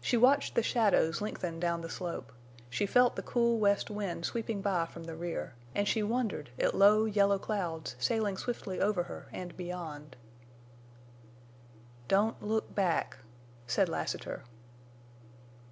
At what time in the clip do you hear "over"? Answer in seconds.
8.80-9.02